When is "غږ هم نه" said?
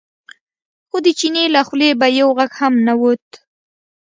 2.37-2.93